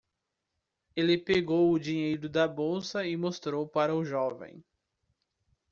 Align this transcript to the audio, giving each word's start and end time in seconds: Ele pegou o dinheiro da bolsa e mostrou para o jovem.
Ele 0.95 1.15
pegou 1.15 1.71
o 1.71 1.77
dinheiro 1.77 2.27
da 2.27 2.47
bolsa 2.47 3.05
e 3.05 3.15
mostrou 3.15 3.67
para 3.67 3.93
o 3.93 4.03
jovem. 4.03 4.65